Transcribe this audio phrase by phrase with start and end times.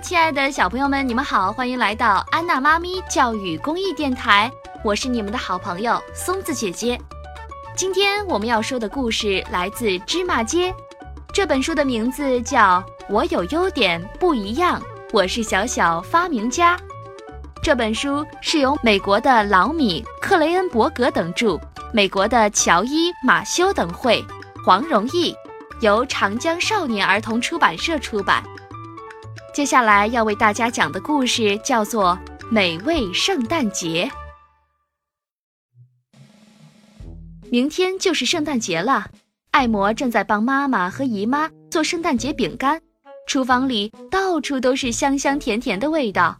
[0.00, 4.50] 亲爱的小朋友们，你们好，欢迎来到安娜妈咪教育公益电台，
[4.84, 6.98] 我是你们的好朋友松子姐姐。
[7.76, 10.70] 今天我们要说的故事来自《芝麻街》，
[11.32, 14.80] 这本书的名字叫《我有优点不一样》，
[15.12, 16.78] 我是小小发明家。
[17.60, 21.58] 这本书是由美国的老米·克雷恩伯格等著，
[21.92, 24.24] 美国的乔伊·马修等绘，
[24.64, 25.34] 黄荣毅，
[25.80, 28.44] 由长江少年儿童出版社出版。
[29.58, 32.16] 接下来要为大家讲的故事叫做
[32.48, 34.08] 《美味圣诞节》。
[37.50, 39.06] 明天就是圣诞节了，
[39.50, 42.80] 艾摩正在帮妈妈和姨妈做圣诞节饼干，
[43.26, 46.38] 厨房里到处都是香香甜甜的味道。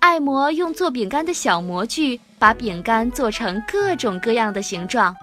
[0.00, 5.16] 艾摩用做饼干的小模具把饼干做成各种各样的形状，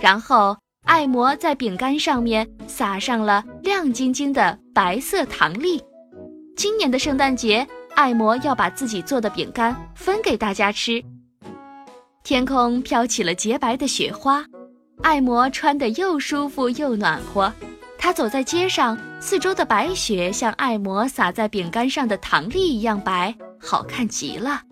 [0.00, 5.78] 然后艾摩在饼干上面撒上了亮晶晶的白色糖粒。
[6.56, 11.02] 今年的圣诞节，艾摩要把自己做的饼干分给大家吃。
[12.22, 14.44] 天空飘起了洁白的雪花，
[15.02, 17.52] 艾摩穿得又舒服又暖和。
[17.98, 24.62] 他走在街上，四周的白雪像艾摩撒在饼干上的糖粒一样白，好看极了。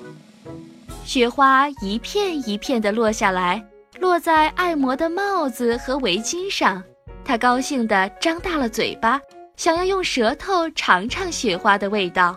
[1.04, 3.62] 雪花一片一片地落下来，
[3.98, 6.82] 落在艾摩的帽子和围巾上。
[7.24, 9.20] 他高兴地张大了嘴巴。
[9.56, 12.36] 想要用舌头尝尝雪花的味道。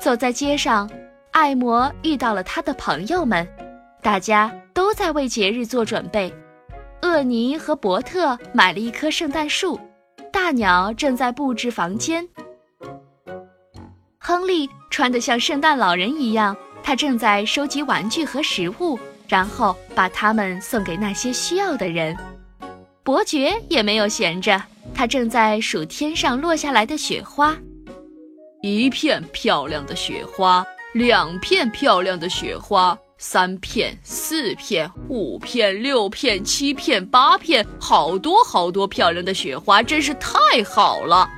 [0.00, 0.90] 走在街上，
[1.30, 3.46] 艾摩遇到了他的朋友们，
[4.02, 6.32] 大家都在为节日做准备。
[7.02, 9.78] 厄尼和伯特买了一棵圣诞树，
[10.32, 12.26] 大鸟正在布置房间。
[14.18, 18.98] 亨利穿得像圣诞老人一样，他正在收集玩具和食物，
[19.28, 22.16] 然后把它们送给那些需要的人。
[23.02, 24.62] 伯爵也没有闲着。
[24.94, 27.56] 他正在数天上落下来的雪花，
[28.62, 41.28] 一片漂亮的雪花，两片漂亮的雪花，三片、四片、五片、六片、七片、八片，好多好多漂亮的雪花，真是太好了！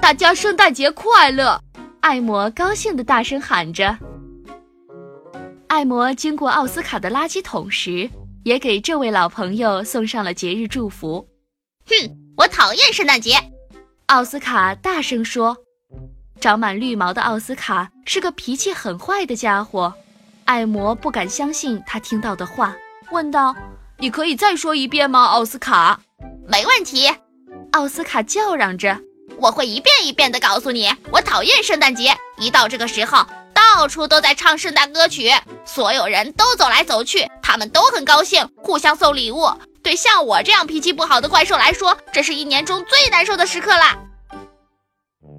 [0.00, 1.58] 大家圣诞节快乐！
[2.00, 3.96] 艾摩高兴地大声喊着。
[5.68, 8.10] 艾摩经过奥斯卡的垃圾桶时，
[8.44, 11.26] 也给这位老朋友送上了节日祝福。
[11.86, 12.21] 哼！
[12.42, 13.36] 我讨厌圣诞节，
[14.06, 15.56] 奥斯卡大声说。
[16.40, 19.94] 长满绿毛的奥斯卡是个脾气很坏的家伙。
[20.44, 22.74] 艾摩不敢相信他听到的话，
[23.12, 23.54] 问道
[23.98, 26.00] ：“你可以再说一遍吗，奥斯卡
[26.48, 27.08] ？”“没问题。”
[27.70, 28.98] 奥斯卡叫嚷着
[29.38, 32.12] ：“我会一遍一遍地告诉你，我讨厌圣诞节。
[32.38, 33.24] 一到这个时候，
[33.54, 35.30] 到处都在唱圣诞歌曲，
[35.64, 39.48] 所有人都走来走去，他们都很高兴，互相送礼物。”
[39.82, 43.98] 对像我这样脾气不好的怪兽来说，这是一年中最难受的时刻啦。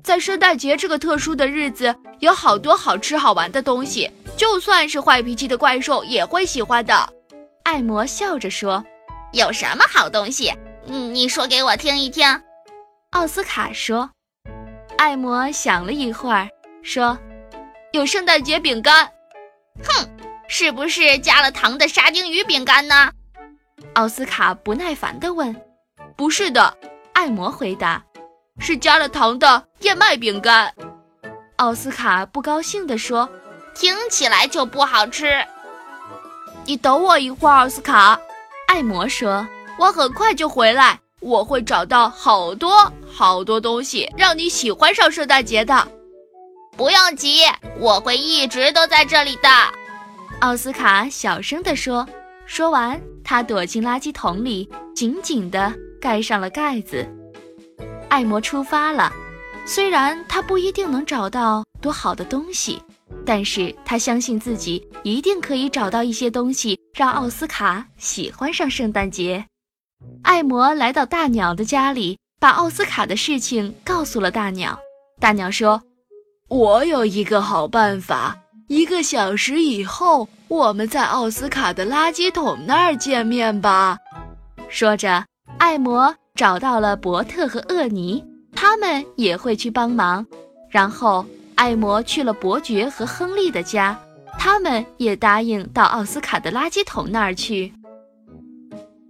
[0.04, 7.14] 在圣诞节这个特殊的日子，有好多好吃好玩的东西，就算是坏脾气的怪兽也会喜欢的。
[7.64, 8.84] 艾摩笑着说
[9.32, 10.54] ：“有什么好东西？
[10.88, 12.42] 嗯，你说给我听一听。”
[13.12, 14.10] 奥斯卡说。
[14.98, 16.50] 艾摩想了一会儿，
[16.82, 17.18] 说
[17.94, 19.10] ：“有圣诞节饼干。”
[19.84, 20.08] 哼，
[20.48, 23.12] 是不是加了糖的沙丁鱼饼干呢？
[23.94, 25.56] 奥斯卡不耐烦地问
[26.18, 26.76] ：“不是的。”
[27.14, 28.04] 艾摩回答
[28.60, 30.74] ：“是加了糖的燕麦饼干。”
[31.58, 33.30] 奥斯卡不高兴地说
[33.76, 35.32] ：“听起来就不好吃。”
[36.66, 38.20] 你等我一会儿，奥斯卡。”
[38.68, 45.88] 艾摩说：“我很快就回来，我会找到好多好多东西，让你喜欢上圣诞节的。”
[46.76, 47.44] 不用急，
[47.78, 49.50] 我会一直都在这里的。”
[50.42, 52.08] 奥斯卡小声地说。
[52.46, 57.08] 说完，他躲进垃圾桶里，紧紧地盖上了盖子。
[58.10, 59.12] 艾摩出发了，
[59.66, 62.80] 虽然他不一定能找到多好的东西，
[63.26, 69.44] 但是他相信自己一定可以找到一些东西，让奥斯卡喜欢上圣诞节。
[70.22, 74.78] 艾摩来到大鸟的家里，把奥斯卡的事情告诉了大鸟。
[75.20, 75.82] 大鸟说
[76.50, 78.38] ：“我有一个好办法。”
[78.68, 83.98] 一个小时以后，我们在奥斯卡的垃圾桶那儿见面吧。
[84.70, 85.24] 说着，
[85.60, 88.24] 艾摩找到了伯特和厄尼，
[88.56, 90.26] 他们也会去帮忙。
[90.70, 91.26] 然后，
[91.56, 94.00] 艾摩去了伯爵和亨利的家，
[94.40, 97.72] 他们也答应到奥斯卡的垃圾桶那儿去。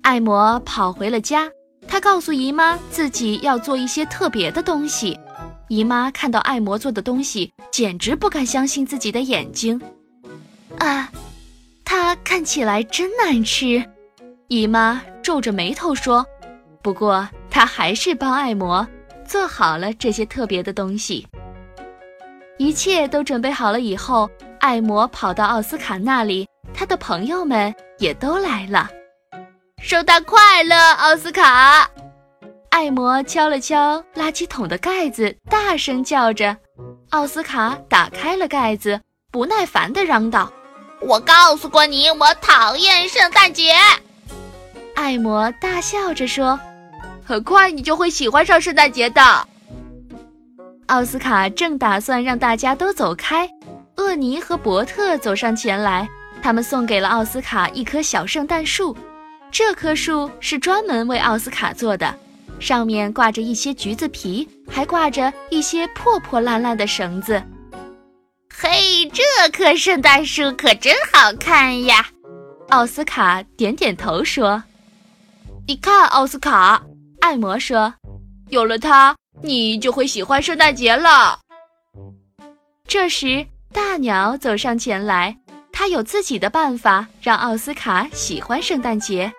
[0.01, 1.49] 艾摩跑回了家，
[1.87, 5.17] 他告诉姨妈自己要做一些特别的东西。
[5.69, 9.81] 姨妈看到艾摩做的东西，简直不敢相信自己的眼睛。
[10.77, 11.09] 啊，
[11.85, 13.83] 它看起来真难吃！
[14.47, 16.25] 姨妈皱着眉头说。
[16.81, 18.85] 不过她还是帮艾摩
[19.25, 21.25] 做好了这些特别的东西。
[22.57, 28.89] 一切都准备好了以后，艾摩跑到奥斯卡那里，他的朋友们也都来了。
[29.81, 31.89] 圣诞快乐，奥斯卡！
[32.73, 36.57] 艾摩敲了敲垃圾桶的盖子，大声叫着。
[37.11, 38.99] 奥斯卡打开了盖子，
[39.31, 40.51] 不耐烦地嚷道
[40.99, 43.75] ：“我告诉过你，我讨厌圣诞节。
[44.95, 46.59] ”艾摩大笑着说
[47.23, 49.21] ：“很快你就会喜欢上圣诞节的。
[50.87, 53.47] ”奥斯卡正打算让大家都走开，
[53.97, 56.09] 厄尼和伯特走上前来，
[56.41, 58.97] 他们送给了奥斯卡一棵小圣诞树。
[59.51, 62.17] 这棵树是专门为奥斯卡做的，
[62.63, 67.43] 上面挂着一些橘子皮，还挂着一些破破烂烂的绳子。
[68.49, 69.21] 嘿，这
[69.51, 72.05] 棵圣诞树可真好看呀！
[72.69, 74.63] 奥斯卡点点头说
[75.67, 76.81] ：“你看，奥斯卡。”
[77.19, 77.93] 艾摩说
[78.49, 81.39] ：“有了它。”你就会喜欢圣诞节了。
[82.87, 85.35] 这时，大鸟走上前来，
[85.71, 89.33] 他有自己的办法让奥斯卡喜欢圣诞节。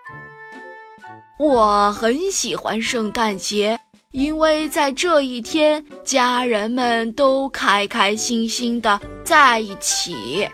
[1.38, 3.78] 我很喜欢圣诞节，
[4.12, 10.48] 因为在这一天，家人们都开开心心的在一起。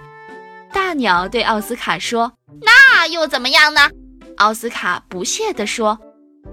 [0.72, 2.32] 大鸟对奥斯卡说
[2.62, 3.80] ：“那又怎么样呢？”
[4.38, 5.98] 奥斯卡不屑地说：“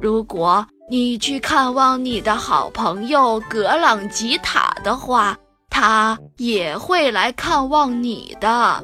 [0.02, 5.38] 如果……”你去看望你的好朋友格朗吉塔的话，
[5.70, 8.82] 他也会来看望你的。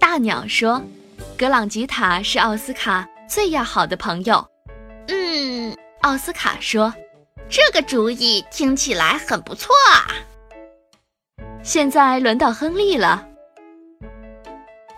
[0.00, 0.82] 大鸟说
[1.36, 4.42] ：“格朗吉塔是奥斯卡最要好的朋友。”
[6.02, 6.92] 嗯，奥斯卡说
[7.48, 10.10] ：“这个主意听起来很不错啊。”
[11.62, 13.26] 现在轮到亨利了。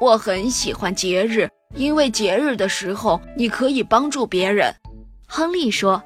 [0.01, 4.75] 我很喜欢节日，因为节日的时候你可以帮助别人。
[5.29, 6.03] 亨利说。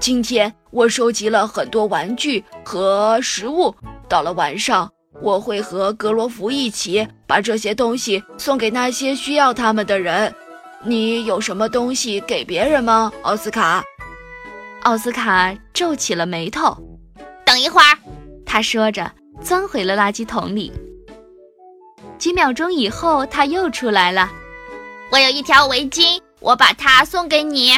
[0.00, 3.74] 今天我收集了很多玩具和食物。
[4.08, 4.90] 到了晚上，
[5.22, 10.34] 我会和格罗弗一起把这些东西送给那些需要他们的人。
[10.82, 13.84] 你有什么东西给别人吗，奥斯卡？
[14.84, 16.76] 奥斯卡皱起了眉头。
[17.44, 17.98] 等一会儿，
[18.46, 19.10] 他说着，
[19.42, 20.72] 钻回了垃圾桶里。
[22.18, 24.30] 几秒钟以后，他又出来了。
[25.10, 27.72] 我有一条围巾，我把它送给你。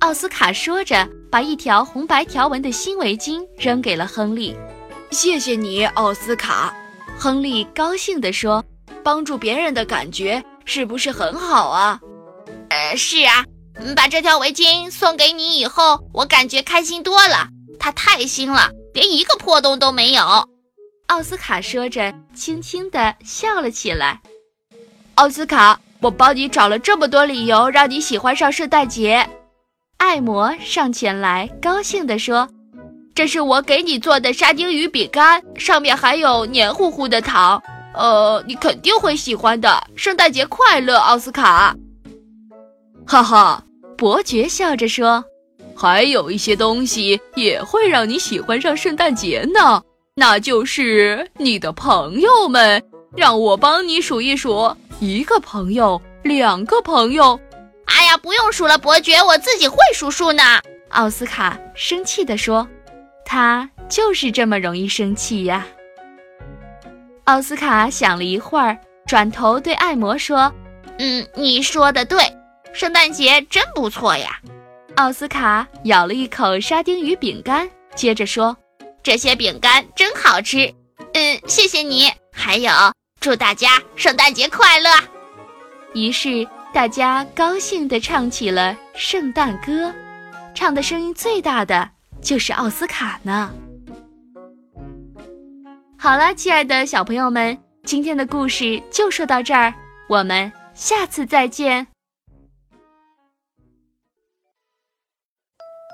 [0.00, 1.08] 奥斯卡说着。
[1.28, 4.56] 把一条红白条纹的新围巾扔给了亨利，
[5.10, 6.72] 谢谢你，奥斯卡。
[7.18, 8.64] 亨利高兴地说
[9.02, 12.00] ：“帮助别人的感觉是不是很好啊
[12.70, 13.44] ？”“呃，是啊，
[13.94, 17.48] 把这条围巾送给你以后，我感觉开心多了。
[17.78, 20.48] 它太新了，连一个破洞都没有。”
[21.08, 24.20] 奥斯卡说着，轻轻地笑了起来。
[25.14, 29.28] 奥斯卡，我帮你找了这么多理由，让你喜欢上圣诞节。
[29.98, 32.48] 艾摩上前来，高兴地说
[33.14, 37.62] ：“这是我给你做的沙丁鱼饼干，上面还有黏糊糊的糖。
[37.94, 39.86] 呃，你肯定会喜欢的。
[39.96, 41.74] 圣诞节快乐，奥斯卡！”
[43.06, 43.62] 哈哈，
[43.96, 45.24] 伯爵笑着说
[45.74, 49.82] ：“还有一些东西也会让你喜欢上圣诞节呢，
[50.14, 52.82] 那就是你的朋友们。
[53.16, 57.38] 让我帮你数一数：一个朋友，两个朋友。”
[57.86, 60.42] 哎呀，不用数了，伯爵，我自己会数数呢。
[60.90, 62.66] 奥斯卡生气地说
[63.24, 65.66] ：“他就是这么容易生气呀。”
[67.24, 68.76] 奥斯卡想了一会儿，
[69.06, 70.52] 转头对艾摩说
[70.98, 72.18] ：“嗯，你说的对，
[72.76, 74.38] 圣诞节真不错呀。”
[74.96, 78.56] 奥斯卡咬了一口沙丁鱼饼干，接着说
[79.02, 80.72] ：“这些饼干真好吃。
[81.14, 82.12] 嗯，谢谢你。
[82.32, 82.70] 还有，
[83.20, 84.90] 祝大家圣诞节快乐。”
[85.94, 86.46] 于是。
[86.74, 89.90] 大家高兴地唱起了圣诞歌，
[90.54, 91.88] 唱的声音最大的
[92.20, 93.50] 就是奥斯卡呢。
[95.96, 99.72] 好了，亲爱的小朋友们，今天的故事就说到这儿，
[100.06, 101.86] 我们下次再见。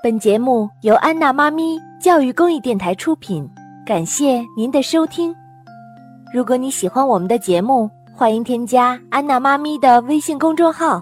[0.03, 3.49] 本节目由安娜妈咪教育公益电台出品，
[3.85, 5.33] 感谢您的收听。
[6.33, 11.01] 如果你喜欢我们的节目，欢迎添加安娜妈咪的微信公众号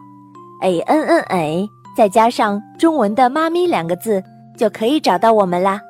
[0.61, 1.67] ，a n n a，
[1.97, 4.23] 再加上中文的“妈咪”两个字，
[4.55, 5.81] 就可以找到我们啦。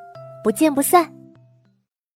[0.41, 1.05] 不见不散。